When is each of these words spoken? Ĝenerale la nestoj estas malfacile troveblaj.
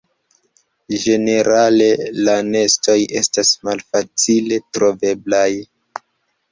Ĝenerale 1.03 1.87
la 2.21 2.35
nestoj 2.49 2.97
estas 3.23 3.55
malfacile 3.69 4.61
troveblaj. 4.79 5.49